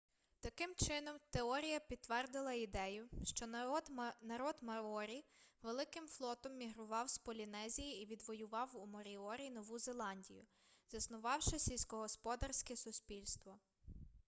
таким 0.41 0.75
чином 0.75 1.17
теорія 1.29 1.79
підтвердила 1.79 2.53
ідею 2.53 3.09
що 3.23 3.47
народ 4.37 4.55
маорі 4.61 5.25
великим 5.61 6.07
флотом 6.07 6.57
мігрував 6.57 7.09
з 7.09 7.17
полінезії 7.17 8.03
і 8.03 8.05
відвоював 8.05 8.69
у 8.73 8.85
моріорі 8.85 9.49
нову 9.49 9.79
зеландію 9.79 10.43
заснувавши 10.89 11.59
сільськогосподарське 11.59 12.75
суспільство 12.75 13.57